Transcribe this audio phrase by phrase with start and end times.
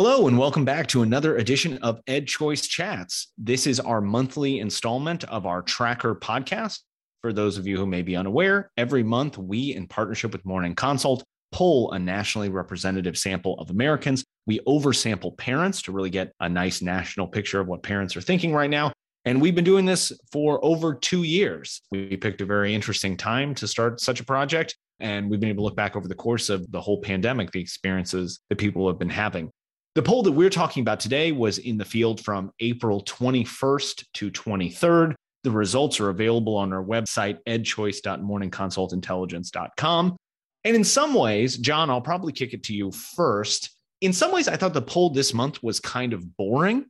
[0.00, 3.32] Hello, and welcome back to another edition of Ed Choice Chats.
[3.36, 6.82] This is our monthly installment of our Tracker podcast.
[7.20, 10.76] For those of you who may be unaware, every month we, in partnership with Morning
[10.76, 14.24] Consult, poll a nationally representative sample of Americans.
[14.46, 18.54] We oversample parents to really get a nice national picture of what parents are thinking
[18.54, 18.92] right now.
[19.24, 21.82] And we've been doing this for over two years.
[21.90, 24.76] We picked a very interesting time to start such a project.
[25.00, 27.60] And we've been able to look back over the course of the whole pandemic, the
[27.60, 29.50] experiences that people have been having.
[29.94, 34.30] The poll that we're talking about today was in the field from April 21st to
[34.30, 35.14] 23rd.
[35.44, 40.16] The results are available on our website, edchoice.morningconsultintelligence.com.
[40.64, 43.70] And in some ways, John, I'll probably kick it to you first.
[44.00, 46.86] In some ways, I thought the poll this month was kind of boring.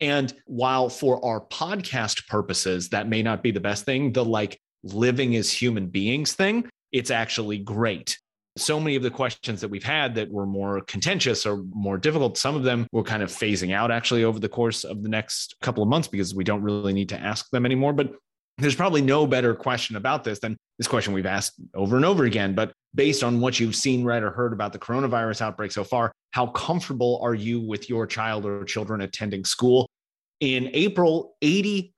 [0.00, 4.60] And while for our podcast purposes, that may not be the best thing, the like
[4.82, 8.18] living as human beings thing, it's actually great
[8.56, 12.36] so many of the questions that we've had that were more contentious or more difficult,
[12.36, 15.56] some of them we're kind of phasing out actually over the course of the next
[15.62, 17.92] couple of months because we don't really need to ask them anymore.
[17.92, 18.14] But
[18.58, 22.24] there's probably no better question about this than this question we've asked over and over
[22.24, 22.54] again.
[22.54, 26.12] But based on what you've seen, read, or heard about the coronavirus outbreak so far,
[26.32, 29.88] how comfortable are you with your child or children attending school?
[30.40, 31.90] In April, 84%,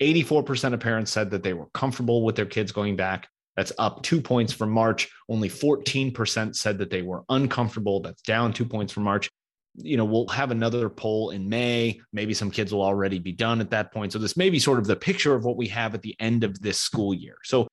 [0.00, 3.28] 84% of parents said that they were comfortable with their kids going back.
[3.60, 5.10] That's up two points from March.
[5.28, 8.00] Only 14% said that they were uncomfortable.
[8.00, 9.28] That's down two points from March.
[9.74, 12.00] You know, we'll have another poll in May.
[12.10, 14.14] Maybe some kids will already be done at that point.
[14.14, 16.42] So, this may be sort of the picture of what we have at the end
[16.42, 17.36] of this school year.
[17.44, 17.68] So,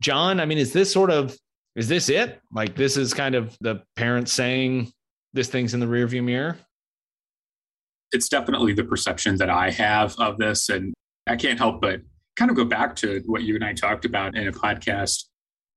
[0.00, 1.36] John, I mean, is this sort of,
[1.74, 2.40] is this it?
[2.52, 4.92] Like, this is kind of the parents saying
[5.32, 6.58] this thing's in the rearview mirror?
[8.12, 10.68] It's definitely the perception that I have of this.
[10.68, 10.94] And
[11.26, 12.02] I can't help but
[12.36, 15.24] kind of go back to what you and I talked about in a podcast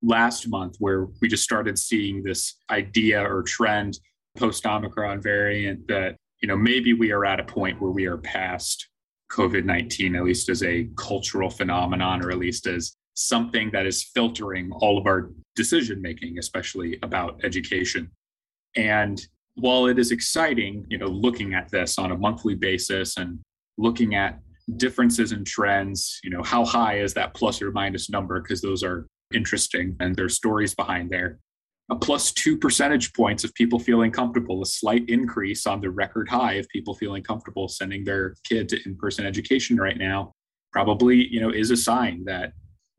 [0.01, 3.99] last month, where we just started seeing this idea or trend
[4.37, 8.17] post Omicron variant that, you know, maybe we are at a point where we are
[8.17, 8.87] past
[9.31, 14.03] COVID 19, at least as a cultural phenomenon, or at least as something that is
[14.13, 18.09] filtering all of our decision making, especially about education.
[18.75, 19.19] And
[19.55, 23.39] while it is exciting, you know, looking at this on a monthly basis and
[23.77, 24.39] looking at
[24.75, 28.83] differences in trends you know how high is that plus or minus number because those
[28.83, 31.39] are interesting and there's stories behind there
[31.89, 36.27] a plus two percentage points of people feeling comfortable a slight increase on the record
[36.27, 40.33] high of people feeling comfortable sending their kid to in-person education right now
[40.73, 42.51] probably you know is a sign that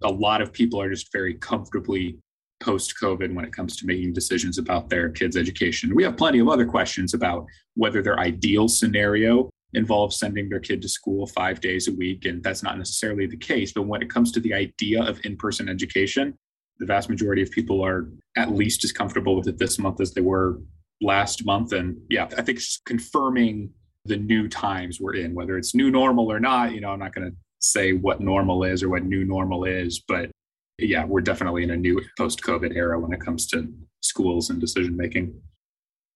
[0.03, 2.19] a lot of people are just very comfortably
[2.61, 5.95] post COVID when it comes to making decisions about their kids' education.
[5.95, 10.81] We have plenty of other questions about whether their ideal scenario involves sending their kid
[10.83, 12.25] to school five days a week.
[12.25, 13.73] And that's not necessarily the case.
[13.73, 16.35] But when it comes to the idea of in person education,
[16.79, 20.15] the vast majority of people are at least as comfortable with it this month as
[20.15, 20.61] they were
[21.01, 21.73] last month.
[21.73, 23.71] And yeah, I think it's confirming
[24.05, 26.73] the new times we're in, whether it's new normal or not.
[26.73, 30.03] You know, I'm not going to say what normal is or what new normal is,
[30.07, 30.31] but
[30.79, 33.69] yeah, we're definitely in a new post COVID era when it comes to
[34.01, 35.35] schools and decision making.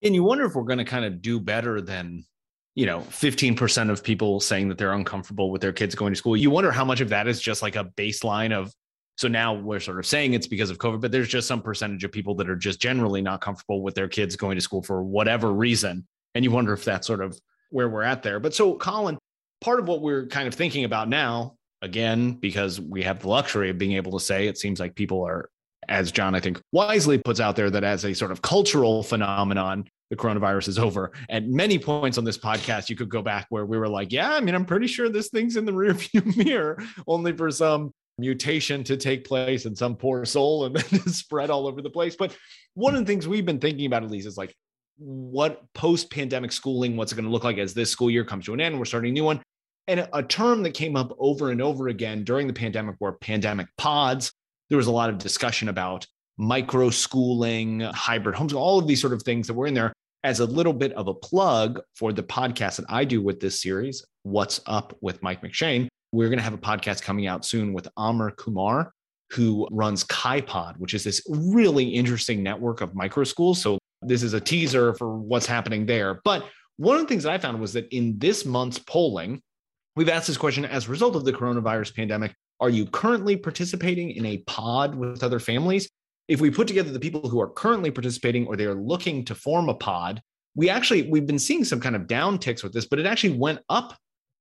[0.03, 2.25] And you wonder if we're going to kind of do better than
[2.75, 6.37] you know 15% of people saying that they're uncomfortable with their kids going to school.
[6.37, 8.73] You wonder how much of that is just like a baseline of
[9.19, 12.03] so now we're sort of saying it's because of covid but there's just some percentage
[12.03, 15.03] of people that are just generally not comfortable with their kids going to school for
[15.03, 16.07] whatever reason.
[16.35, 17.39] And you wonder if that's sort of
[17.71, 18.41] where we're at there.
[18.41, 19.19] But so colin
[19.63, 23.71] part of what we're kind of thinking about now again because we have the luxury
[23.71, 25.49] of being able to say it seems like people are
[25.89, 29.85] as john i think wisely puts out there that as a sort of cultural phenomenon
[30.13, 31.11] the coronavirus is over.
[31.31, 34.35] At many points on this podcast, you could go back where we were like, yeah,
[34.35, 38.85] I mean, I'm pretty sure this thing's in the rearview mirror, only for some mutation
[38.85, 42.15] to take place in some poor soul and then spread all over the place.
[42.15, 42.37] But
[42.75, 44.55] one of the things we've been thinking about, at least, is like
[44.99, 48.45] what post pandemic schooling, what's it going to look like as this school year comes
[48.45, 48.79] to an end?
[48.79, 49.41] We're starting a new one.
[49.89, 53.69] And a term that came up over and over again during the pandemic were pandemic
[53.79, 54.31] pods.
[54.69, 59.15] There was a lot of discussion about micro schooling, hybrid homes, all of these sort
[59.15, 59.92] of things that were in there
[60.25, 63.61] as a little bit of a plug for the podcast that I do with this
[63.61, 67.73] series, What's Up with Mike McShane, we're going to have a podcast coming out soon
[67.73, 68.93] with Amar Kumar,
[69.31, 73.61] who runs KaiPod, which is this really interesting network of micro schools.
[73.61, 76.21] So this is a teaser for what's happening there.
[76.25, 76.45] But
[76.77, 79.41] one of the things that I found was that in this month's polling,
[79.97, 82.35] we've asked this question as a result of the coronavirus pandemic.
[82.61, 85.89] Are you currently participating in a pod with other families?
[86.33, 89.69] If we put together the people who are currently participating or they're looking to form
[89.69, 90.23] a pod,
[90.55, 93.61] we actually we've been seeing some kind of downticks with this, but it actually went
[93.69, 93.95] up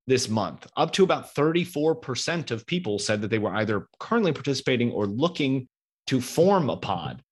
[0.06, 0.66] this month.
[0.78, 5.68] Up to about 34% of people said that they were either currently participating or looking
[6.06, 7.22] to form a pod.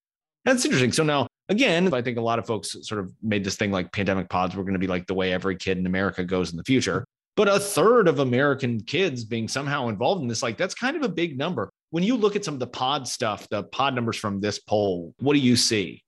[0.45, 0.93] That's interesting.
[0.93, 3.91] So now again, I think a lot of folks sort of made this thing like
[3.93, 6.59] pandemic pods were going to be like the way every kid in America goes in
[6.59, 7.07] the future.
[7.35, 11.03] But a third of American kids being somehow involved in this, like that's kind of
[11.03, 11.71] a big number.
[11.91, 15.15] When you look at some of the pod stuff, the pod numbers from this poll,
[15.19, 16.03] what do you see?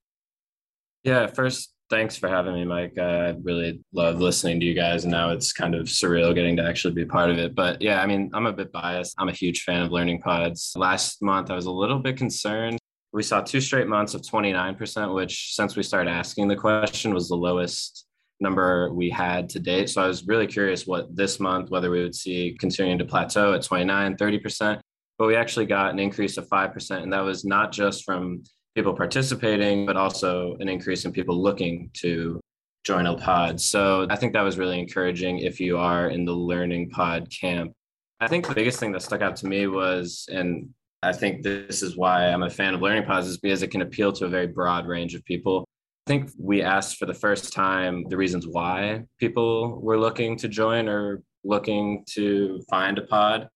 [1.05, 2.97] Yeah, first, thanks for having me, Mike.
[2.99, 6.65] I really love listening to you guys, and now it's kind of surreal getting to
[6.65, 7.55] actually be part of it.
[7.55, 9.17] But yeah, I mean, I'm a bit biased.
[9.19, 10.73] I'm a huge fan of learning pods.
[10.77, 12.79] Last month, I was a little bit concerned
[13.13, 17.29] we saw two straight months of 29%, which since we started asking the question was
[17.29, 18.07] the lowest
[18.41, 19.91] number we had to date.
[19.91, 23.53] So I was really curious what this month, whether we would see continuing to plateau
[23.53, 24.81] at 29, 30%.
[25.23, 27.01] But we actually got an increase of 5%.
[27.01, 28.43] And that was not just from
[28.75, 32.41] people participating, but also an increase in people looking to
[32.83, 33.61] join a pod.
[33.61, 37.71] So I think that was really encouraging if you are in the learning pod camp.
[38.19, 40.69] I think the biggest thing that stuck out to me was, and
[41.05, 43.83] I think this is why I'm a fan of learning pods is because it can
[43.83, 45.65] appeal to a very broad range of people.
[46.09, 50.49] I think we asked for the first time the reasons why people were looking to
[50.49, 53.49] join or looking to find a pod.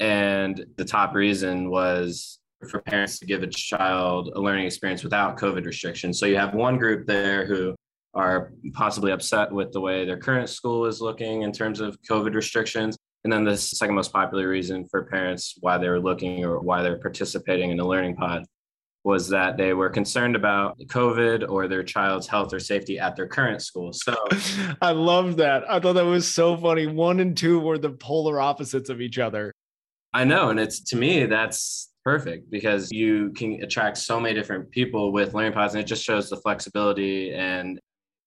[0.00, 5.38] And the top reason was for parents to give a child a learning experience without
[5.38, 6.18] COVID restrictions.
[6.18, 7.74] So you have one group there who
[8.14, 12.34] are possibly upset with the way their current school is looking in terms of COVID
[12.34, 12.96] restrictions.
[13.24, 16.82] And then the second most popular reason for parents why they were looking or why
[16.82, 18.44] they're participating in a learning pod
[19.04, 23.26] was that they were concerned about COVID or their child's health or safety at their
[23.26, 23.92] current school.
[23.92, 24.14] So
[24.82, 25.70] I love that.
[25.70, 26.86] I thought that was so funny.
[26.86, 29.54] One and two were the polar opposites of each other.
[30.14, 30.50] I know.
[30.50, 35.34] And it's to me, that's perfect because you can attract so many different people with
[35.34, 37.34] learning pods and it just shows the flexibility.
[37.34, 37.78] And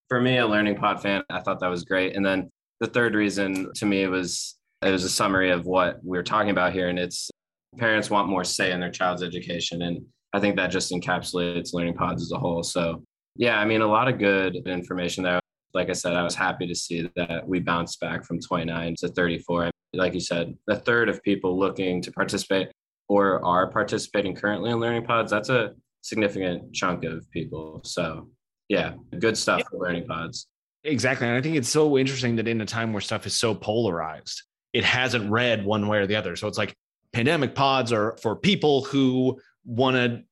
[0.08, 2.16] for me, a learning pod fan, I thought that was great.
[2.16, 2.50] And then
[2.80, 6.52] the third reason to me was it was a summary of what we are talking
[6.52, 6.90] about here.
[6.90, 7.30] And it's
[7.78, 9.82] parents want more say in their child's education.
[9.82, 12.64] And I think that just encapsulates learning pods as a whole.
[12.64, 13.04] So,
[13.36, 15.40] yeah, I mean, a lot of good information there.
[15.74, 19.08] Like I said, I was happy to see that we bounced back from 29 to
[19.08, 19.71] 34.
[19.94, 22.70] Like you said, a third of people looking to participate
[23.10, 27.82] or are participating currently in learning pods, that's a significant chunk of people.
[27.84, 28.30] So,
[28.70, 29.66] yeah, good stuff yeah.
[29.70, 30.48] for learning pods.
[30.84, 31.28] Exactly.
[31.28, 34.44] And I think it's so interesting that in a time where stuff is so polarized,
[34.74, 36.36] it hasn't read one way or the other.
[36.36, 36.74] So it's like
[37.14, 40.24] pandemic pods are for people who want to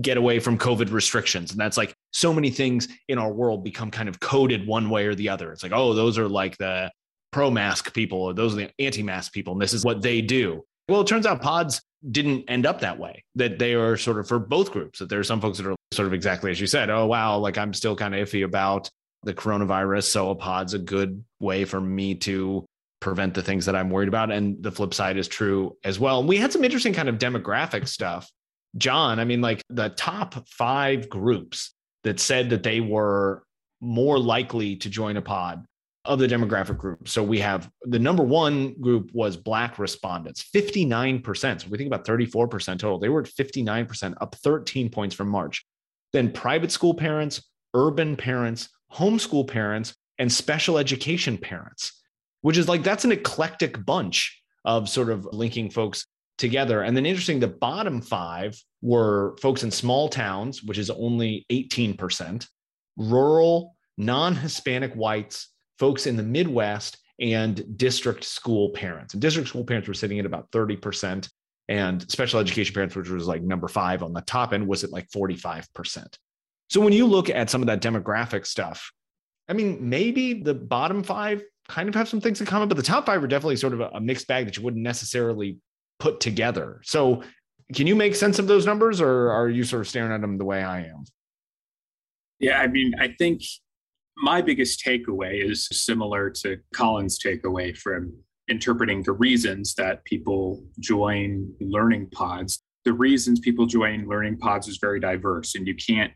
[0.00, 1.52] get away from COVID restrictions.
[1.52, 5.06] And that's like so many things in our world become kind of coded one way
[5.06, 5.52] or the other.
[5.52, 6.90] It's like, oh, those are like the
[7.34, 9.54] pro mask people, or those are the anti mask people.
[9.54, 10.64] And this is what they do.
[10.88, 11.82] Well, it turns out pods
[12.12, 15.18] didn't end up that way, that they are sort of for both groups, that there
[15.18, 17.74] are some folks that are sort of exactly as you said, oh, wow, like I'm
[17.74, 18.88] still kind of iffy about
[19.24, 20.04] the coronavirus.
[20.04, 22.64] So a pod's a good way for me to
[23.00, 24.30] prevent the things that I'm worried about.
[24.30, 26.20] And the flip side is true as well.
[26.20, 28.30] And we had some interesting kind of demographic stuff.
[28.76, 33.42] John, I mean, like the top five groups that said that they were
[33.80, 35.64] more likely to join a pod
[36.04, 37.08] of the demographic group.
[37.08, 41.62] So we have the number one group was Black respondents, 59%.
[41.62, 42.98] So we think about 34% total.
[42.98, 45.64] They were at 59%, up 13 points from March.
[46.12, 47.42] Then private school parents,
[47.72, 52.04] urban parents, homeschool parents, and special education parents
[52.44, 56.04] which is like that's an eclectic bunch of sort of linking folks
[56.36, 56.82] together.
[56.82, 62.46] And then interesting, the bottom five were folks in small towns, which is only 18%,
[62.98, 69.14] rural, non Hispanic whites, folks in the Midwest, and district school parents.
[69.14, 71.28] And district school parents were sitting at about 30%,
[71.68, 74.90] and special education parents, which was like number five on the top end, was at
[74.90, 76.06] like 45%.
[76.68, 78.90] So when you look at some of that demographic stuff,
[79.48, 82.82] I mean, maybe the bottom five kind of have some things in common, but the
[82.82, 85.58] top five are definitely sort of a, mixed bag that you wouldn't necessarily
[85.98, 86.80] put together.
[86.84, 87.22] So,
[87.74, 90.36] can you make sense of those numbers, or are you sort of staring at them
[90.36, 91.04] the way I am?
[92.38, 93.40] Yeah, I mean, I think
[94.16, 98.12] my biggest takeaway is similar to Colin's takeaway from
[98.48, 102.60] interpreting the reasons that people join learning pods.
[102.84, 106.12] The reasons people join learning pods is very diverse, and you can't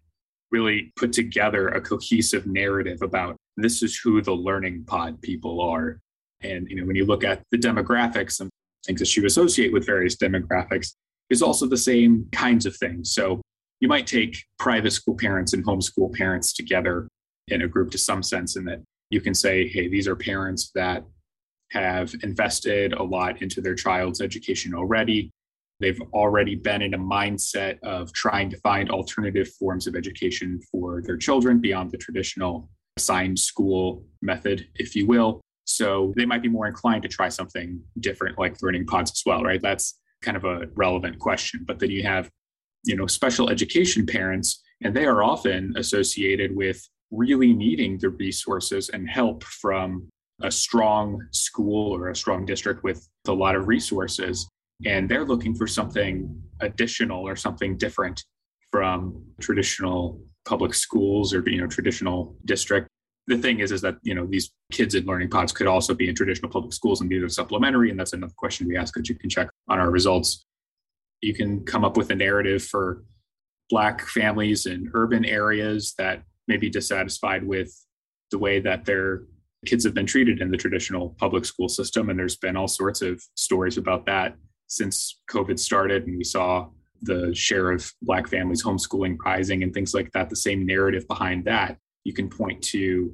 [0.50, 6.00] really put together a cohesive narrative about this is who the learning pod people are.
[6.40, 8.48] And you know, when you look at the demographics and
[8.86, 10.92] things that you associate with various demographics,
[11.30, 13.12] is also the same kinds of things.
[13.12, 13.42] So
[13.80, 17.08] you might take private school parents and homeschool parents together
[17.50, 20.70] in a group to some sense, in that you can say, hey, these are parents
[20.74, 21.04] that
[21.72, 25.30] have invested a lot into their child's education already.
[25.80, 31.02] They've already been in a mindset of trying to find alternative forms of education for
[31.02, 35.40] their children beyond the traditional assigned school method, if you will.
[35.66, 39.42] So they might be more inclined to try something different like learning pods as well,
[39.42, 39.62] right?
[39.62, 41.64] That's kind of a relevant question.
[41.64, 42.28] But then you have,
[42.84, 48.90] you know, special education parents And they are often associated with really needing the resources
[48.90, 50.08] and help from
[50.42, 54.48] a strong school or a strong district with a lot of resources.
[54.86, 58.22] And they're looking for something additional or something different
[58.70, 62.88] from traditional public schools or you know traditional district
[63.26, 66.08] the thing is is that you know these kids in learning pods could also be
[66.08, 69.08] in traditional public schools and be the supplementary and that's another question we ask that
[69.08, 70.44] you can check on our results
[71.20, 73.04] you can come up with a narrative for
[73.68, 77.72] black families in urban areas that may be dissatisfied with
[78.30, 79.22] the way that their
[79.66, 82.10] kids have been treated in the traditional public school system.
[82.10, 84.36] And there's been all sorts of stories about that
[84.66, 86.06] since covid started.
[86.06, 86.68] And we saw
[87.02, 91.44] the share of black families homeschooling rising and things like that the same narrative behind
[91.44, 91.76] that.
[92.04, 93.12] You can point to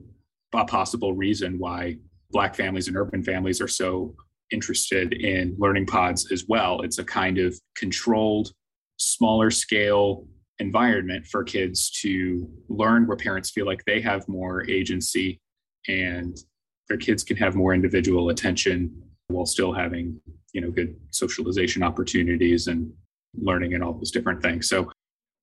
[0.54, 1.98] a possible reason why
[2.30, 4.14] black families and urban families are so
[4.50, 6.82] interested in learning pods as well.
[6.82, 8.52] It's a kind of controlled
[8.96, 10.26] smaller scale
[10.58, 15.40] environment for kids to learn where parents feel like they have more agency
[15.88, 16.36] and
[16.88, 20.20] their kids can have more individual attention while still having
[20.52, 22.92] you know good socialization opportunities and
[23.36, 24.68] learning and all those different things.
[24.68, 24.90] So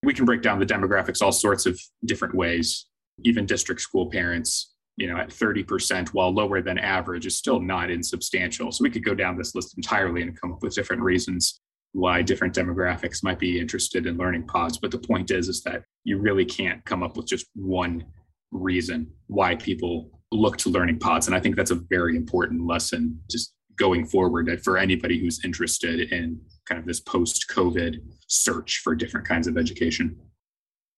[0.03, 2.87] we can break down the demographics all sorts of different ways.
[3.23, 7.91] Even district school parents, you know, at 30%, while lower than average, is still not
[7.91, 8.71] insubstantial.
[8.71, 11.59] So we could go down this list entirely and come up with different reasons
[11.93, 14.77] why different demographics might be interested in learning pods.
[14.77, 18.05] But the point is, is that you really can't come up with just one
[18.51, 21.27] reason why people look to learning pods.
[21.27, 26.11] And I think that's a very important lesson just going forward for anybody who's interested
[26.11, 30.17] in kind of this post COVID search for different kinds of education.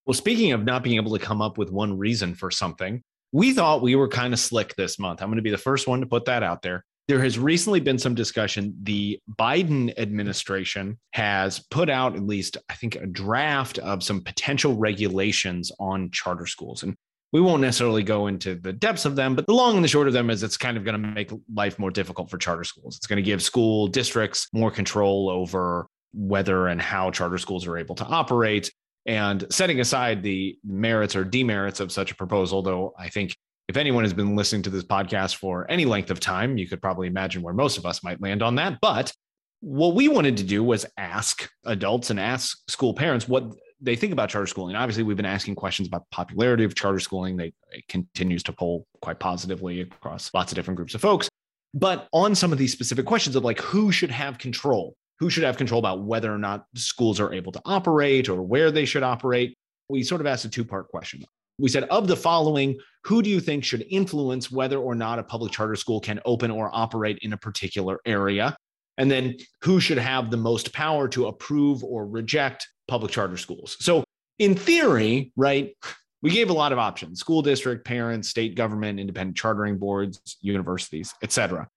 [0.06, 3.54] Well, speaking of not being able to come up with one reason for something, we
[3.54, 5.22] thought we were kind of slick this month.
[5.22, 6.84] I'm going to be the first one to put that out there.
[7.08, 8.74] There has recently been some discussion.
[8.84, 14.76] The Biden administration has put out at least, I think, a draft of some potential
[14.76, 16.84] regulations on charter schools.
[16.84, 16.96] And
[17.34, 20.08] we won't necessarily go into the depths of them, but the long and the short
[20.08, 22.96] of them is it's kind of going to make life more difficult for charter schools.
[22.96, 27.78] It's going to give school districts more control over whether and how charter schools are
[27.78, 28.72] able to operate.
[29.06, 33.36] And setting aside the merits or demerits of such a proposal, though I think
[33.68, 36.82] if anyone has been listening to this podcast for any length of time, you could
[36.82, 38.80] probably imagine where most of us might land on that.
[38.82, 39.14] But
[39.62, 44.12] what we wanted to do was ask adults and ask school parents what they think
[44.12, 44.76] about charter schooling.
[44.76, 47.38] Obviously, we've been asking questions about the popularity of charter schooling.
[47.38, 51.30] They, it continues to poll quite positively across lots of different groups of folks.
[51.74, 55.44] But on some of these specific questions of like who should have control, who should
[55.44, 59.04] have control about whether or not schools are able to operate or where they should
[59.04, 59.58] operate,
[59.90, 61.24] we sort of asked a two part question.
[61.60, 65.24] We said, of the following, who do you think should influence whether or not a
[65.24, 68.56] public charter school can open or operate in a particular area?
[68.98, 73.78] And then who should have the most power to approve or reject public charter schools.
[73.80, 74.04] So,
[74.40, 75.76] in theory, right,
[76.22, 81.14] we gave a lot of options school district, parents, state government, independent chartering boards, universities,
[81.22, 81.68] etc.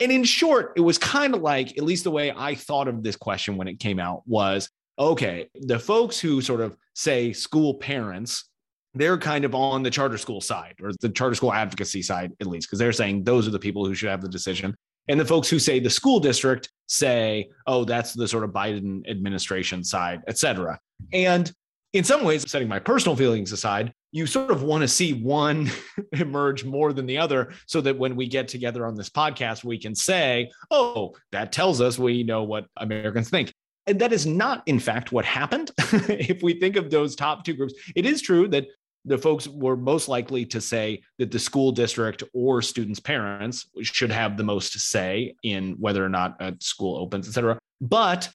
[0.00, 3.02] And in short, it was kind of like, at least the way I thought of
[3.02, 7.74] this question when it came out was okay, the folks who sort of say school
[7.74, 8.49] parents,
[8.94, 12.46] they're kind of on the charter school side or the charter school advocacy side, at
[12.46, 14.74] least, because they're saying those are the people who should have the decision.
[15.08, 19.08] And the folks who say the school district say, oh, that's the sort of Biden
[19.08, 20.78] administration side, et cetera.
[21.12, 21.50] And
[21.92, 25.70] in some ways, setting my personal feelings aside, you sort of want to see one
[26.12, 29.78] emerge more than the other so that when we get together on this podcast, we
[29.78, 33.52] can say, oh, that tells us we know what Americans think.
[33.86, 35.72] And that is not, in fact, what happened.
[35.78, 38.66] if we think of those top two groups, it is true that
[39.04, 44.10] the folks were most likely to say that the school district or students' parents should
[44.10, 47.58] have the most say in whether or not a school opens, et cetera.
[47.80, 48.28] But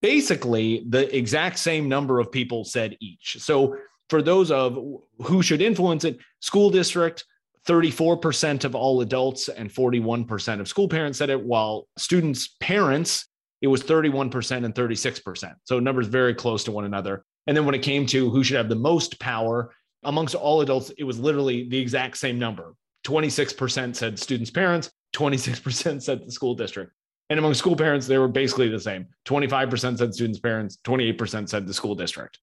[0.00, 3.36] basically, the exact same number of people said each.
[3.40, 3.76] So
[4.10, 4.78] for those of
[5.22, 7.24] who should influence it, school district,
[7.66, 13.28] 34% of all adults and 41% of school parents said it, while students' parents,
[13.60, 15.54] it was 31% and 36%.
[15.64, 17.24] So numbers very close to one another.
[17.46, 19.72] And then when it came to who should have the most power,
[20.04, 22.74] amongst all adults, it was literally the exact same number.
[23.04, 26.92] 26% said students' parents, 26% said the school district.
[27.30, 29.06] And among school parents, they were basically the same.
[29.26, 32.38] 25% said students' parents, 28% said the school district.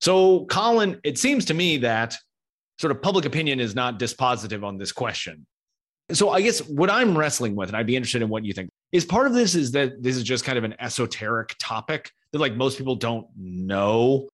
[0.00, 2.16] So, Colin, it seems to me that
[2.78, 5.46] sort of public opinion is not dispositive on this question.
[6.12, 8.68] So, I guess what I'm wrestling with, and I'd be interested in what you think,
[8.92, 12.38] is part of this is that this is just kind of an esoteric topic that
[12.38, 14.28] like most people don't know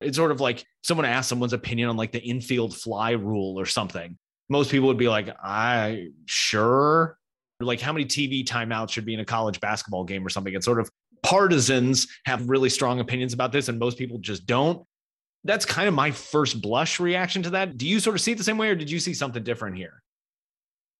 [0.00, 3.66] it's sort of like someone asks someone's opinion on like the infield fly rule or
[3.66, 4.18] something.
[4.48, 7.16] Most people would be like, I sure.
[7.60, 10.52] Like how many TV timeouts should be in a college basketball game or something.
[10.54, 10.90] It's sort of
[11.22, 14.84] partisans have really strong opinions about this, and most people just don't.
[15.44, 17.76] that's kind of my first blush reaction to that.
[17.76, 19.76] Do you sort of see it the same way, or did you see something different
[19.76, 20.02] here?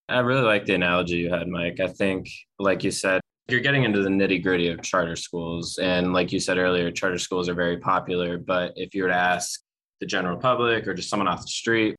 [0.08, 1.80] I really like the analogy you had, Mike.
[1.80, 5.78] I think, like you said, you're getting into the nitty gritty of charter schools.
[5.78, 8.38] And like you said earlier, charter schools are very popular.
[8.38, 9.60] But if you were to ask
[10.00, 11.94] the general public or just someone off the street,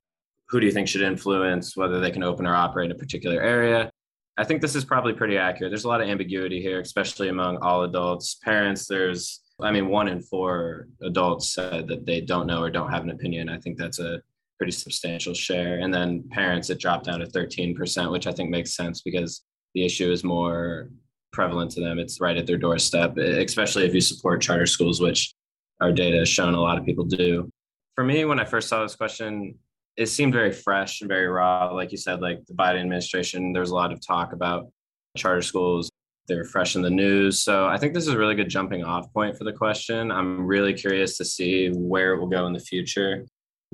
[0.49, 3.89] who do you think should influence whether they can open or operate a particular area?
[4.37, 5.71] I think this is probably pretty accurate.
[5.71, 8.35] There's a lot of ambiguity here, especially among all adults.
[8.43, 12.91] Parents, there's, I mean, one in four adults said that they don't know or don't
[12.91, 13.49] have an opinion.
[13.49, 14.21] I think that's a
[14.57, 15.79] pretty substantial share.
[15.79, 19.85] And then parents, it dropped down to 13%, which I think makes sense because the
[19.85, 20.89] issue is more
[21.35, 21.99] prevalent to them.
[21.99, 25.33] It's right at their doorstep, especially if you support charter schools, which
[25.81, 27.49] our data has shown a lot of people do.
[27.93, 29.59] For me, when I first saw this question,
[29.97, 31.71] it seemed very fresh and very raw.
[31.71, 34.67] Like you said, like the Biden administration, there was a lot of talk about
[35.15, 35.89] charter schools.
[36.27, 37.43] They were fresh in the news.
[37.43, 40.11] So I think this is a really good jumping off point for the question.
[40.11, 43.25] I'm really curious to see where it will go in the future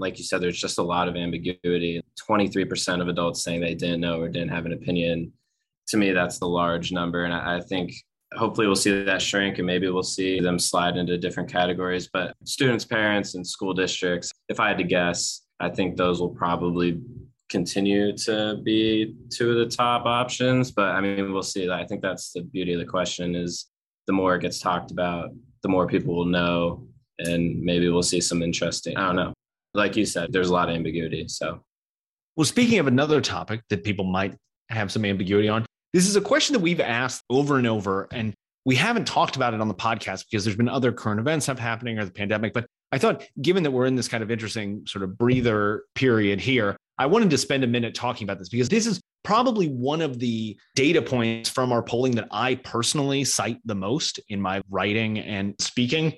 [0.01, 2.01] like you said, there's just a lot of ambiguity.
[2.19, 5.31] 23% of adults saying they didn't know or didn't have an opinion.
[5.91, 7.25] To me, that's the large number.
[7.25, 7.93] And I think
[8.33, 12.09] hopefully we'll see that shrink and maybe we'll see them slide into different categories.
[12.11, 16.29] But students, parents, and school districts, if I had to guess, I think those will
[16.29, 17.01] probably
[17.49, 20.71] continue to be two of the top options.
[20.71, 21.69] But I mean, we'll see.
[21.69, 23.67] I think that's the beauty of the question is
[24.07, 25.31] the more it gets talked about,
[25.61, 26.87] the more people will know
[27.19, 29.33] and maybe we'll see some interesting, I don't know,
[29.73, 31.27] like you said, there's a lot of ambiguity.
[31.27, 31.59] So,
[32.37, 34.35] well, speaking of another topic that people might
[34.69, 38.33] have some ambiguity on, this is a question that we've asked over and over, and
[38.65, 41.59] we haven't talked about it on the podcast because there's been other current events have
[41.59, 42.53] happening or the pandemic.
[42.53, 46.39] But I thought, given that we're in this kind of interesting sort of breather period
[46.39, 50.01] here, I wanted to spend a minute talking about this because this is probably one
[50.01, 54.61] of the data points from our polling that I personally cite the most in my
[54.69, 56.13] writing and speaking.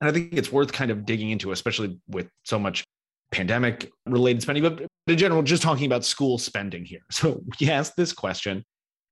[0.00, 2.84] And I think it's worth kind of digging into, especially with so much
[3.30, 7.00] pandemic related spending, but in general, just talking about school spending here.
[7.10, 8.64] So we asked this question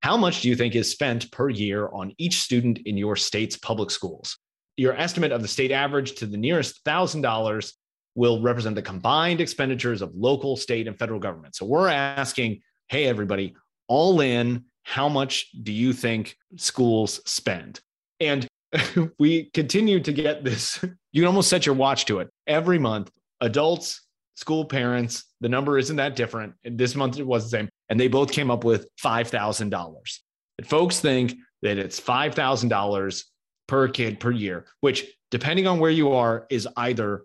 [0.07, 3.57] How much do you think is spent per year on each student in your state's
[3.57, 4.39] public schools?
[4.77, 7.73] Your estimate of the state average to the nearest $1,000
[8.15, 11.57] will represent the combined expenditures of local, state, and federal government.
[11.57, 13.57] So we're asking, hey, everybody,
[13.89, 17.81] all in, how much do you think schools spend?
[18.21, 18.47] And
[19.19, 20.79] we continue to get this.
[21.11, 23.11] You can almost set your watch to it every month.
[23.41, 24.03] Adults,
[24.37, 26.55] school parents, the number isn't that different.
[26.63, 27.69] This month it was the same.
[27.89, 30.19] And they both came up with $5,000.
[30.59, 33.25] And folks think that it's $5,000
[33.69, 37.25] per kid per year, which, depending on where you are, is either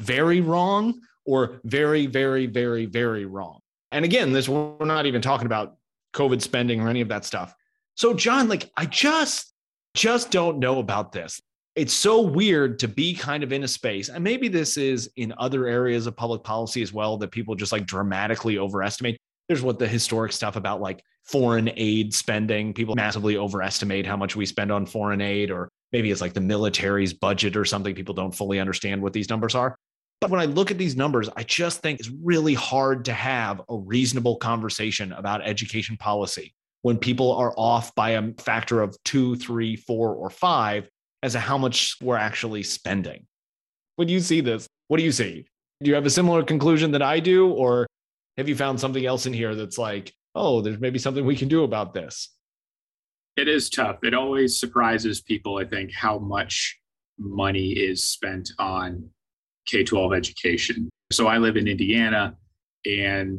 [0.00, 3.60] very wrong or very, very, very, very wrong.
[3.92, 5.76] And again, this we're not even talking about
[6.14, 7.54] COVID spending or any of that stuff.
[7.96, 9.52] So, John, like, I just
[9.94, 11.40] just don't know about this.
[11.76, 15.32] It's so weird to be kind of in a space, and maybe this is in
[15.38, 19.18] other areas of public policy as well, that people just like dramatically overestimate.
[19.50, 22.72] There's what the historic stuff about like foreign aid spending.
[22.72, 26.40] People massively overestimate how much we spend on foreign aid, or maybe it's like the
[26.40, 27.92] military's budget or something.
[27.92, 29.74] People don't fully understand what these numbers are.
[30.20, 33.60] But when I look at these numbers, I just think it's really hard to have
[33.68, 39.34] a reasonable conversation about education policy when people are off by a factor of two,
[39.34, 40.88] three, four, or five
[41.24, 43.26] as to how much we're actually spending.
[43.96, 45.44] When you see this, what do you see?
[45.82, 47.50] Do you have a similar conclusion that I do?
[47.50, 47.88] Or
[48.40, 51.48] have you found something else in here that's like, oh, there's maybe something we can
[51.48, 52.30] do about this?
[53.36, 53.98] It is tough.
[54.02, 56.78] It always surprises people, I think, how much
[57.18, 59.10] money is spent on
[59.66, 60.88] K 12 education.
[61.12, 62.34] So I live in Indiana,
[62.86, 63.38] and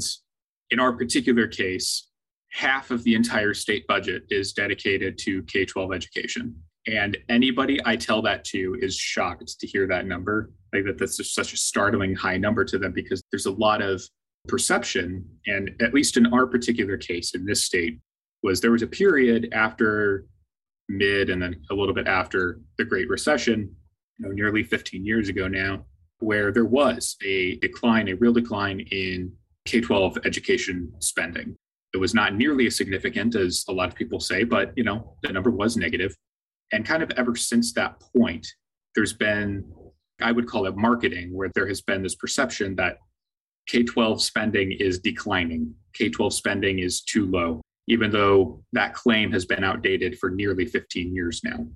[0.69, 2.07] in our particular case,
[2.51, 6.55] half of the entire state budget is dedicated to K 12 education.
[6.87, 10.51] And anybody I tell that to is shocked to hear that number.
[10.73, 13.81] Like that, that's just such a startling high number to them because there's a lot
[13.81, 14.01] of
[14.47, 15.25] perception.
[15.47, 17.99] And at least in our particular case in this state,
[18.43, 20.25] was there was a period after
[20.89, 23.73] mid and then a little bit after the Great Recession,
[24.17, 25.85] you know, nearly 15 years ago now,
[26.19, 29.31] where there was a decline, a real decline in
[29.65, 31.55] K 12 education spending.
[31.93, 35.17] It was not nearly as significant as a lot of people say, but you know,
[35.23, 36.15] the number was negative.
[36.71, 38.47] And kind of ever since that point,
[38.95, 39.69] there's been,
[40.21, 42.97] I would call it marketing, where there has been this perception that
[43.67, 45.73] K 12 spending is declining.
[45.93, 50.65] K 12 spending is too low, even though that claim has been outdated for nearly
[50.65, 51.67] 15 years now.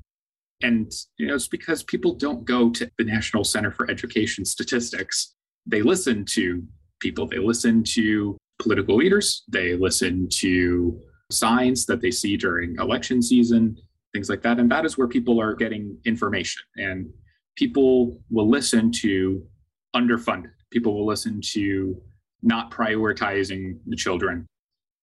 [0.61, 5.35] And you know, it's because people don't go to the National Center for Education Statistics.
[5.65, 6.63] They listen to
[6.99, 9.43] people, they listen to political leaders.
[9.47, 10.99] They listen to
[11.31, 13.77] signs that they see during election season,
[14.13, 14.59] things like that.
[14.59, 16.61] And that is where people are getting information.
[16.77, 17.09] And
[17.55, 19.45] people will listen to
[19.95, 20.51] underfunded.
[20.75, 21.95] People will listen to
[22.43, 24.45] not prioritizing the children.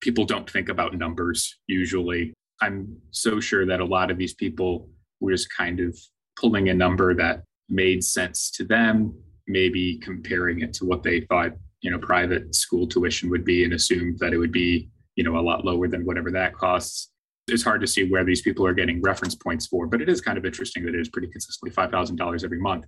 [0.01, 2.31] People don't think about numbers usually.
[2.61, 4.87] I'm so sure that a lot of these people
[5.19, 5.97] were just kind of
[6.39, 11.53] pulling a number that made sense to them, maybe comparing it to what they thought,
[11.81, 15.39] you know, private school tuition would be and assumed that it would be, you know,
[15.39, 17.09] a lot lower than whatever that costs.
[17.47, 20.21] It's hard to see where these people are getting reference points for, but it is
[20.21, 22.85] kind of interesting that it is pretty consistently $5,000 every month.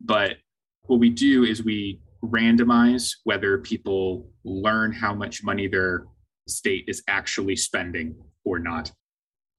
[0.00, 0.38] But
[0.86, 6.06] what we do is we randomize whether people learn how much money their
[6.48, 8.92] state is actually spending or not.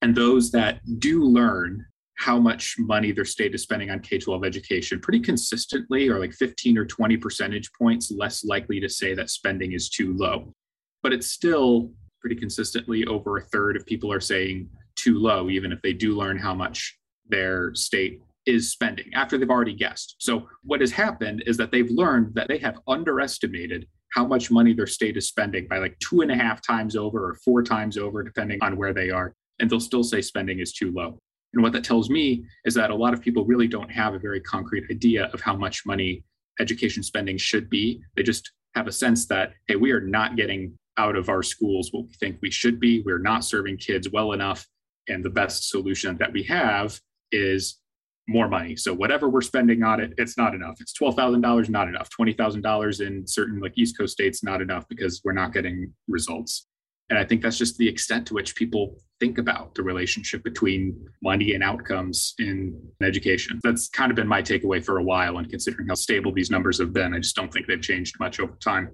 [0.02, 4.46] And those that do learn how much money their state is spending on K 12
[4.46, 9.30] education pretty consistently, or like 15 or 20 percentage points less likely to say that
[9.30, 10.54] spending is too low.
[11.02, 15.72] But it's still pretty consistently over a third of people are saying too low, even
[15.72, 16.98] if they do learn how much
[17.28, 20.16] their state is spending after they've already guessed.
[20.20, 24.74] So, what has happened is that they've learned that they have underestimated how much money
[24.74, 27.98] their state is spending by like two and a half times over or four times
[27.98, 29.34] over, depending on where they are.
[29.60, 31.20] And they'll still say spending is too low.
[31.54, 34.20] And what that tells me is that a lot of people really don't have a
[34.20, 36.24] very concrete idea of how much money
[36.60, 38.02] education spending should be.
[38.16, 41.90] They just have a sense that, hey, we are not getting out of our schools
[41.92, 43.02] what we think we should be.
[43.02, 44.68] We're not serving kids well enough.
[45.08, 47.00] And the best solution that we have
[47.32, 47.80] is
[48.28, 48.76] more money.
[48.76, 50.80] So whatever we're spending on it, it's not enough.
[50.80, 52.10] It's twelve thousand dollars, not enough.
[52.10, 55.94] Twenty thousand dollars in certain like East Coast states, not enough because we're not getting
[56.08, 56.68] results.
[57.10, 61.06] And I think that's just the extent to which people think about the relationship between
[61.22, 63.60] money and outcomes in education.
[63.62, 65.38] That's kind of been my takeaway for a while.
[65.38, 68.40] And considering how stable these numbers have been, I just don't think they've changed much
[68.40, 68.90] over time.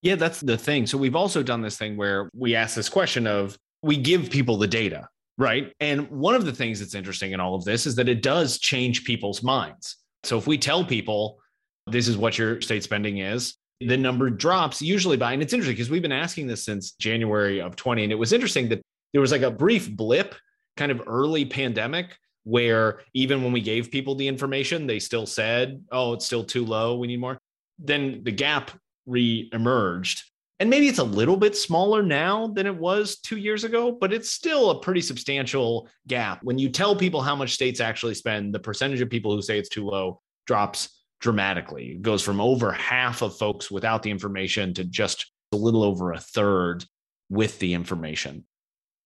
[0.00, 0.86] Yeah, that's the thing.
[0.86, 4.56] So we've also done this thing where we ask this question of we give people
[4.56, 5.72] the data Right.
[5.80, 8.58] And one of the things that's interesting in all of this is that it does
[8.58, 9.96] change people's minds.
[10.24, 11.40] So if we tell people
[11.86, 15.74] this is what your state spending is, the number drops usually by, and it's interesting
[15.74, 18.04] because we've been asking this since January of 20.
[18.04, 20.34] And it was interesting that there was like a brief blip,
[20.76, 25.82] kind of early pandemic, where even when we gave people the information, they still said,
[25.90, 26.96] oh, it's still too low.
[26.96, 27.38] We need more.
[27.78, 28.70] Then the gap
[29.06, 30.24] re emerged
[30.62, 34.12] and maybe it's a little bit smaller now than it was two years ago, but
[34.12, 36.38] it's still a pretty substantial gap.
[36.44, 39.58] When you tell people how much states actually spend, the percentage of people who say
[39.58, 41.94] it's too low drops dramatically.
[41.96, 46.12] It goes from over half of folks without the information to just a little over
[46.12, 46.84] a third
[47.28, 48.44] with the information.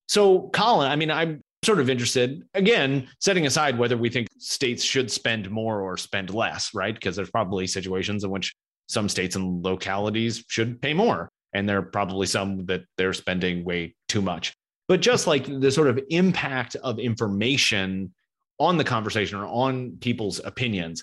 [0.08, 4.84] So, Colin, I mean, I'm sort of interested, again, setting aside whether we think states
[4.84, 6.92] should spend more or spend less, right?
[6.92, 8.54] Because there's probably situations in which
[8.90, 13.64] some states and localities should pay more and there are probably some that they're spending
[13.64, 14.54] way too much.
[14.88, 18.12] But just like the sort of impact of information
[18.60, 21.02] on the conversation or on people's opinions,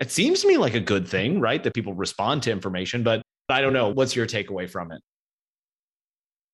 [0.00, 1.62] it seems to me like a good thing, right?
[1.62, 3.88] That people respond to information, but I don't know.
[3.90, 5.00] What's your takeaway from it?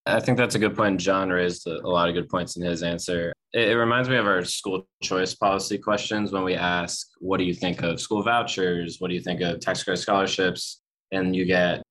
[0.04, 1.00] I think that's a good point.
[1.00, 3.32] John raised a lot of good points in his answer.
[3.54, 7.54] It, reminds me of our school choice policy questions when we ask, What do you
[7.54, 8.96] think of school vouchers?
[8.98, 10.82] What do you think of tax credit scholarships?
[11.10, 11.82] And you get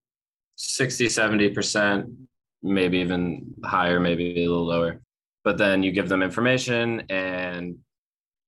[0.59, 2.13] 60, 70%,
[2.61, 4.99] maybe even higher, maybe a little lower.
[5.45, 7.77] But then you give them information and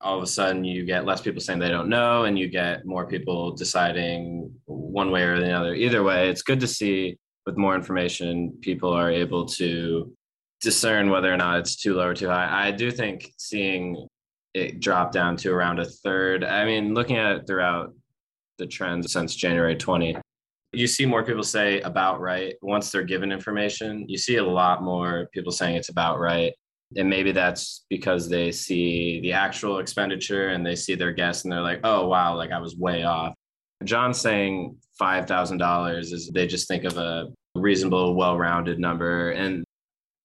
[0.02, 2.84] all of a sudden you get less people saying they don't know and you get
[2.84, 5.74] more people deciding one way or the other.
[5.74, 10.12] Either way, it's good to see with more information, people are able to
[10.60, 12.68] discern whether or not it's too low or too high.
[12.68, 14.06] I do think seeing
[14.52, 17.94] it drop down to around a third, I mean, looking at it throughout
[18.58, 20.18] the trends since January 20,
[20.72, 24.06] you see more people say about right once they're given information.
[24.08, 26.52] You see a lot more people saying it's about right.
[26.96, 31.52] And maybe that's because they see the actual expenditure and they see their guess and
[31.52, 33.34] they're like oh wow like i was way off.
[33.84, 39.30] John saying $5000 is they just think of a reasonable well-rounded number.
[39.32, 39.64] And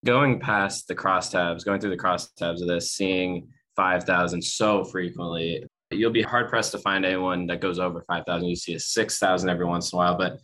[0.05, 6.11] going past the crosstabs going through the crosstabs of this seeing 5000 so frequently You'll
[6.11, 8.47] be hard pressed to find anyone that goes over 5,000.
[8.47, 10.39] You see a 6,000 every once in a while, but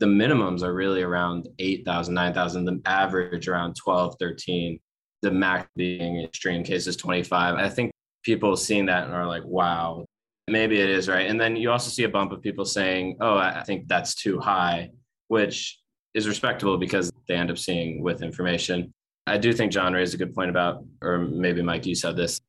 [0.00, 4.78] the minimums are really around 8,000, 9,000, the average around 12, 13,
[5.22, 7.56] the max being extreme cases 25.
[7.56, 7.90] I think
[8.24, 10.04] people seeing that are like, wow,
[10.48, 11.28] maybe it is right.
[11.28, 14.38] And then you also see a bump of people saying, oh, I think that's too
[14.38, 14.90] high,
[15.28, 15.78] which
[16.14, 18.92] is respectable because they end up seeing with information.
[19.26, 22.40] I do think John raised a good point about, or maybe Mike, you said this,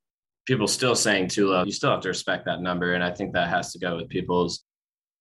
[0.49, 2.95] people still saying too low, you still have to respect that number.
[2.95, 4.63] And I think that has to go with people's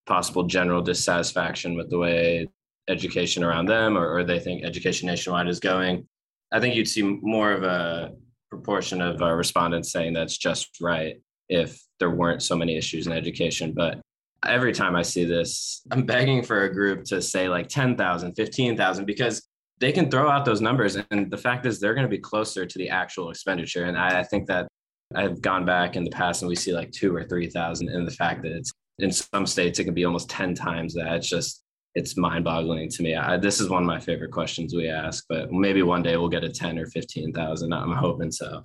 [0.07, 2.49] possible general dissatisfaction with the way
[2.89, 6.09] education around them or, or they think education nationwide is going.
[6.51, 8.13] I think you'd see more of a
[8.49, 13.13] proportion of uh, respondents saying that's just right if there weren't so many issues in
[13.13, 13.75] education.
[13.77, 14.01] But
[14.47, 19.05] every time I see this, I'm begging for a group to say like 10,000, 15,000,
[19.05, 19.47] because
[19.79, 20.97] they can throw out those numbers.
[21.11, 23.85] And the fact is, they're going to be closer to the actual expenditure.
[23.85, 24.69] And I, I think that
[25.15, 27.89] I've gone back in the past and we see like two or 3,000.
[27.89, 31.17] And the fact that it's in some states, it can be almost 10 times that.
[31.17, 31.63] It's just,
[31.95, 33.15] it's mind boggling to me.
[33.17, 36.29] I, this is one of my favorite questions we ask, but maybe one day we'll
[36.29, 37.73] get a 10 or 15,000.
[37.73, 38.65] I'm hoping so.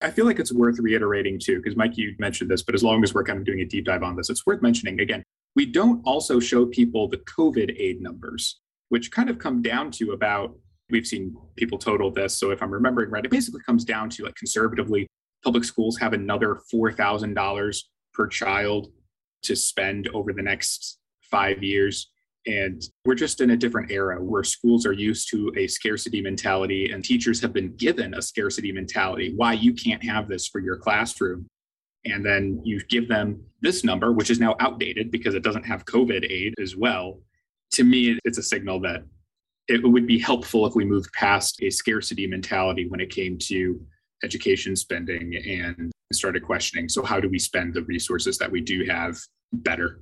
[0.00, 3.04] I feel like it's worth reiterating too, because Mike, you mentioned this, but as long
[3.04, 5.22] as we're kind of doing a deep dive on this, it's worth mentioning again.
[5.54, 10.12] We don't also show people the COVID aid numbers, which kind of come down to
[10.12, 10.56] about,
[10.90, 12.36] we've seen people total this.
[12.36, 15.06] So if I'm remembering right, it basically comes down to like conservatively,
[15.42, 18.92] public schools have another $4,000 per child
[19.42, 22.10] to spend over the next five years.
[22.46, 26.90] And we're just in a different era where schools are used to a scarcity mentality
[26.92, 30.76] and teachers have been given a scarcity mentality why you can't have this for your
[30.76, 31.46] classroom.
[32.04, 35.84] And then you give them this number, which is now outdated because it doesn't have
[35.84, 37.20] COVID aid as well.
[37.74, 39.04] To me, it's a signal that
[39.68, 43.80] it would be helpful if we moved past a scarcity mentality when it came to
[44.22, 48.84] education spending and started questioning so, how do we spend the resources that we do
[48.88, 49.18] have
[49.52, 50.00] better?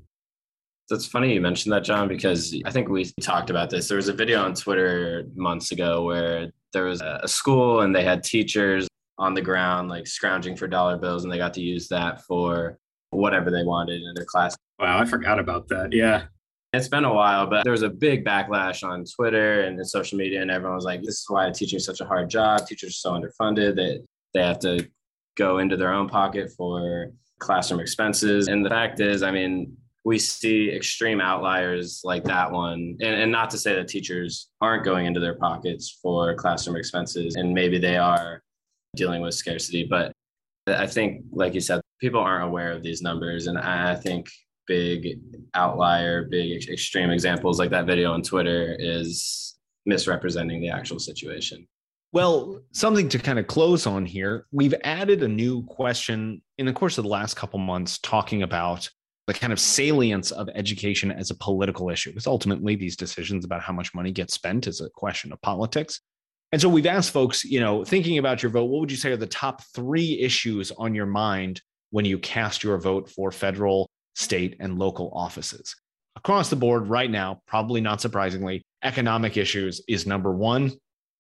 [0.89, 3.87] That's funny you mentioned that, John, because I think we talked about this.
[3.87, 8.03] There was a video on Twitter months ago where there was a school and they
[8.03, 11.87] had teachers on the ground, like scrounging for dollar bills, and they got to use
[11.89, 12.79] that for
[13.11, 14.57] whatever they wanted in their class.
[14.81, 15.93] Wow, I forgot about that.
[15.93, 16.25] Yeah.
[16.73, 20.41] It's been a while, but there was a big backlash on Twitter and social media,
[20.41, 22.67] and everyone was like, This is why teaching is such a hard job.
[22.67, 24.05] Teachers are so underfunded that
[24.35, 24.89] they have to
[25.37, 28.47] go into their own pocket for classroom expenses.
[28.47, 32.97] And the fact is, I mean, we see extreme outliers like that one.
[33.01, 37.35] And, and not to say that teachers aren't going into their pockets for classroom expenses,
[37.35, 38.43] and maybe they are
[38.95, 39.85] dealing with scarcity.
[39.85, 40.13] But
[40.69, 43.47] I think, like you said, people aren't aware of these numbers.
[43.49, 44.31] And I think
[44.71, 45.19] big
[45.55, 51.67] outlier, big extreme examples like that video on Twitter is misrepresenting the actual situation.
[52.13, 54.47] Well, something to kind of close on here.
[54.53, 58.89] We've added a new question in the course of the last couple months talking about
[59.27, 62.11] the kind of salience of education as a political issue.
[62.11, 66.01] Because ultimately, these decisions about how much money gets spent is a question of politics.
[66.53, 69.11] And so we've asked folks, you know, thinking about your vote, what would you say
[69.11, 73.91] are the top three issues on your mind when you cast your vote for federal,
[74.15, 75.75] state, and local offices?
[76.17, 80.73] Across the board, right now, probably not surprisingly, economic issues is number one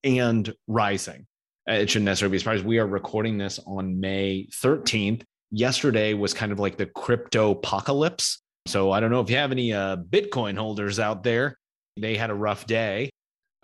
[0.04, 1.26] and rising.
[1.66, 2.64] It shouldn't necessarily be surprised.
[2.64, 8.42] We are recording this on May 13th yesterday was kind of like the crypto apocalypse.
[8.66, 11.58] So I don't know if you have any uh, Bitcoin holders out there.
[11.96, 13.10] They had a rough day.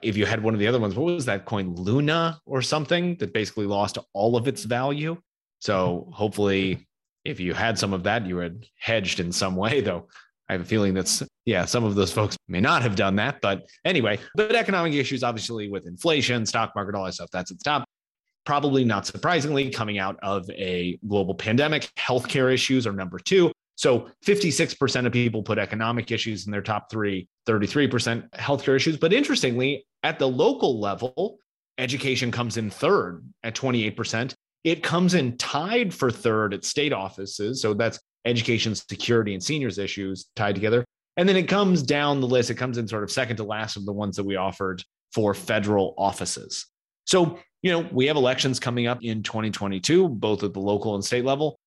[0.03, 3.17] If you had one of the other ones, what was that coin, Luna or something,
[3.17, 5.17] that basically lost all of its value?
[5.61, 6.87] So hopefully,
[7.27, 10.09] if you had some of that, you had hedged in some way, though.
[10.49, 13.41] I have a feeling that's, yeah, some of those folks may not have done that.
[13.41, 17.59] But anyway, but economic issues, obviously, with inflation, stock market, all that stuff, that's at
[17.59, 17.85] the top
[18.47, 21.91] probably not surprisingly, coming out of a global pandemic.
[21.99, 23.53] Healthcare issues are number two.
[23.75, 28.97] So 56% of people put economic issues in their top three, 33% healthcare issues.
[28.97, 31.39] But interestingly, at the local level,
[31.77, 34.33] education comes in third at 28%.
[34.67, 37.63] It comes in tied for third at state offices.
[37.63, 40.85] So that's education, security, and seniors issues tied together.
[41.17, 42.51] And then it comes down the list.
[42.51, 44.83] It comes in sort of second to last of the ones that we offered
[45.15, 46.67] for federal offices.
[47.07, 51.05] So you know, we have elections coming up in 2022, both at the local and
[51.05, 51.59] state level.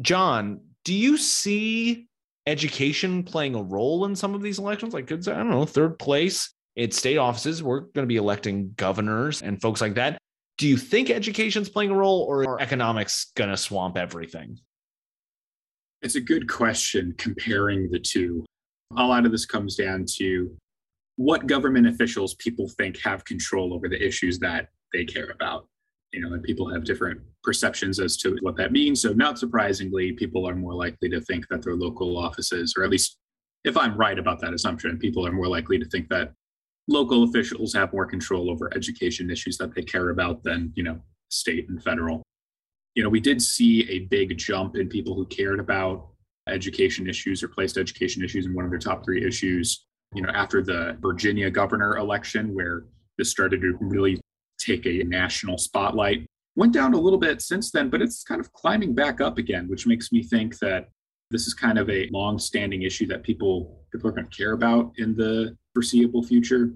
[0.00, 2.06] John, do you see
[2.46, 4.94] education playing a role in some of these elections?
[4.94, 9.42] Like, I don't know, third place at state offices, we're going to be electing governors
[9.42, 10.18] and folks like that.
[10.58, 14.58] Do you think education's playing a role or are economics going to swamp everything?
[16.02, 18.44] It's a good question comparing the two.
[18.96, 20.50] A lot of this comes down to
[21.16, 25.66] what government officials people think have control over the issues that they care about.
[26.12, 29.02] You know, and people have different perceptions as to what that means.
[29.02, 32.90] So, not surprisingly, people are more likely to think that their local offices, or at
[32.90, 33.18] least
[33.64, 36.32] if I'm right about that assumption, people are more likely to think that
[36.88, 40.98] local officials have more control over education issues that they care about than, you know,
[41.28, 42.22] state and federal.
[42.94, 46.08] You know, we did see a big jump in people who cared about
[46.48, 50.30] education issues or placed education issues in one of their top three issues, you know,
[50.30, 52.86] after the Virginia governor election, where
[53.18, 54.18] this started to really
[54.58, 56.26] take a national spotlight.
[56.56, 59.68] Went down a little bit since then, but it's kind of climbing back up again,
[59.68, 60.88] which makes me think that
[61.30, 64.92] this is kind of a long-standing issue that people people are going to care about
[64.98, 66.72] in the foreseeable future.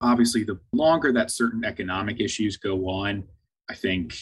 [0.00, 3.24] Obviously, the longer that certain economic issues go on,
[3.70, 4.14] I think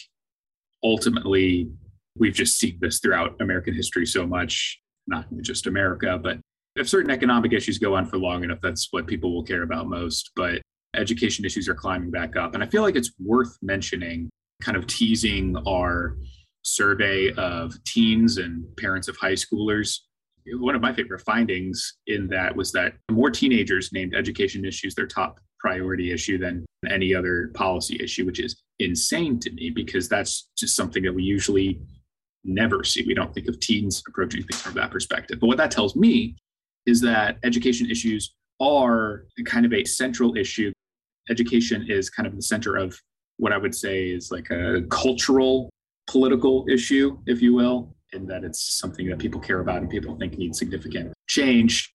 [0.83, 1.71] ultimately
[2.17, 4.81] we've just seen this throughout American history so much.
[5.07, 6.39] not just America, but
[6.75, 9.87] if certain economic issues go on for long enough, that's what people will care about
[9.87, 10.31] most.
[10.35, 10.61] But
[10.95, 12.53] education issues are climbing back up.
[12.53, 14.29] And I feel like it's worth mentioning,
[14.61, 16.17] kind of teasing our
[16.63, 19.99] survey of teens and parents of high schoolers.
[20.53, 25.07] One of my favorite findings in that was that more teenagers named education issues their
[25.07, 30.49] top priority issue than any other policy issue, which is insane to me because that's
[30.57, 31.79] just something that we usually
[32.43, 33.03] never see.
[33.05, 35.39] We don't think of teens approaching things from that perspective.
[35.39, 36.35] But what that tells me
[36.87, 40.71] is that education issues are kind of a central issue.
[41.29, 42.99] Education is kind of the center of
[43.37, 45.69] what I would say is like a cultural
[46.07, 50.15] political issue, if you will, in that it's something that people care about and people
[50.17, 51.93] think needs significant change.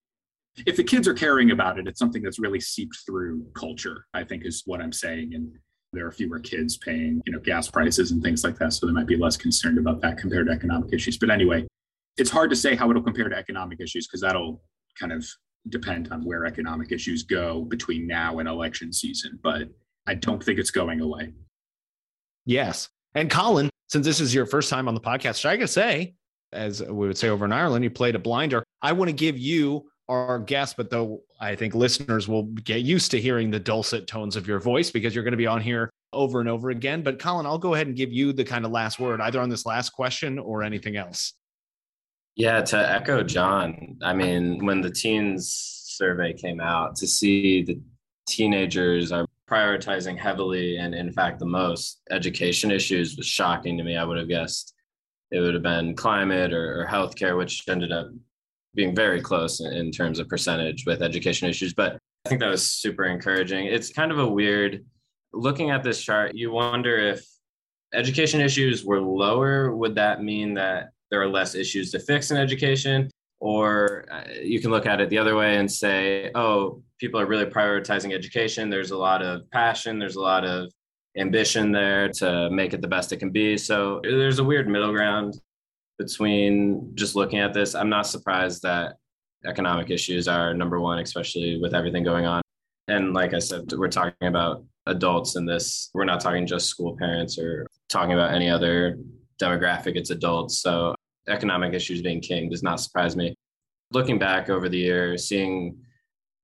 [0.67, 4.25] If the kids are caring about it, it's something that's really seeped through culture, I
[4.25, 5.35] think is what I'm saying.
[5.35, 5.53] And
[5.93, 8.73] there are fewer kids paying, you know, gas prices and things like that.
[8.73, 11.19] So they might be less concerned about that compared to economic issues.
[11.19, 11.67] But anyway,
[12.17, 14.63] it's hard to say how it'll compare to economic issues because that'll
[14.99, 15.27] kind of
[15.69, 19.39] depend on where economic issues go between now and election season.
[19.43, 19.69] But
[20.07, 21.33] I don't think it's going away.
[22.47, 22.89] Yes.
[23.15, 26.15] And Colin, since this is your first time on the podcast, I gotta say,
[26.53, 28.65] as we would say over in Ireland, you played a blinder.
[28.83, 33.11] I want to give you our guest, but though I think listeners will get used
[33.11, 35.91] to hearing the dulcet tones of your voice because you're going to be on here
[36.13, 37.03] over and over again.
[37.03, 39.49] But Colin, I'll go ahead and give you the kind of last word, either on
[39.49, 41.35] this last question or anything else.
[42.37, 45.51] Yeah, to echo John, I mean, when the teens
[45.87, 47.81] survey came out, to see the
[48.27, 53.97] teenagers are prioritizing heavily and, in fact, the most education issues was shocking to me.
[53.97, 54.75] I would have guessed
[55.31, 58.09] it would have been climate or, or healthcare, which ended up
[58.75, 61.75] being very close in, in terms of percentage with education issues.
[61.75, 63.67] But I think that was super encouraging.
[63.67, 64.85] It's kind of a weird
[65.33, 67.25] looking at this chart, you wonder if
[67.93, 72.37] education issues were lower, would that mean that there are less issues to fix in
[72.37, 73.09] education.
[73.41, 77.27] Or uh, you can look at it the other way and say, oh, people are
[77.27, 78.71] really prioritizing education.
[78.71, 80.71] There's a lot of passion, there's a lot of
[81.19, 83.57] ambition there to make it the best it can be.
[83.57, 85.35] So there's a weird middle ground
[85.99, 87.75] between just looking at this.
[87.75, 88.97] I'm not surprised that
[89.47, 92.43] economic issues are number one, especially with everything going on.
[92.89, 95.91] And like I said, we're talking about adults in this.
[95.95, 98.99] We're not talking just school parents or talking about any other
[99.41, 100.63] demographic, it's adults.
[100.63, 100.95] So
[101.29, 103.35] economic issues being king does not surprise me.
[103.93, 105.79] Looking back over the years, seeing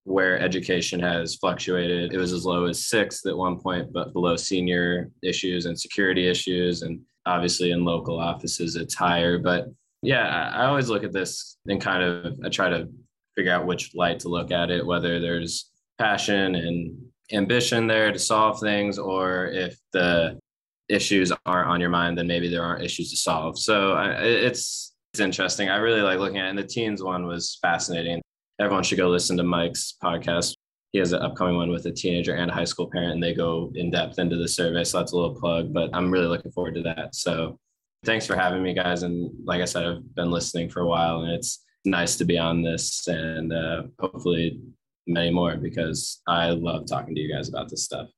[0.05, 4.37] where education has fluctuated, it was as low as sixth at one point, but below
[4.37, 6.83] senior issues and security issues.
[6.83, 9.39] And obviously in local offices, it's higher.
[9.39, 9.67] But
[10.03, 12.89] yeah, I always look at this and kind of I try to
[13.37, 16.97] figure out which light to look at it, whether there's passion and
[17.33, 20.39] ambition there to solve things, or if the
[20.93, 23.59] issues aren't on your mind, then maybe there aren't issues to solve.
[23.59, 25.69] So it's it's interesting.
[25.69, 26.51] I really like looking at it.
[26.51, 28.23] And the teens one was fascinating.
[28.59, 30.55] Everyone should go listen to Mike's podcast.
[30.93, 33.35] He has an upcoming one with a teenager and a high school parent, and they
[33.35, 34.85] go in depth into the survey.
[34.85, 37.15] So that's a little plug, but I'm really looking forward to that.
[37.15, 37.59] So
[38.05, 39.03] thanks for having me, guys.
[39.03, 42.39] And like I said, I've been listening for a while, and it's nice to be
[42.39, 44.61] on this and uh, hopefully
[45.07, 48.09] many more because I love talking to you guys about this stuff.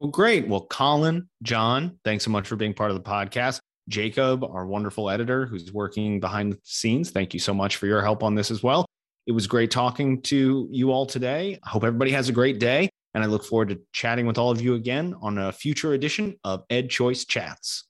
[0.00, 0.46] Well, great.
[0.46, 3.58] Well, Colin, John, thanks so much for being part of the podcast.
[3.88, 8.02] Jacob, our wonderful editor who's working behind the scenes, thank you so much for your
[8.02, 8.86] help on this as well.
[9.26, 11.58] It was great talking to you all today.
[11.64, 14.50] I hope everybody has a great day, and I look forward to chatting with all
[14.52, 17.87] of you again on a future edition of EdChoice Chats.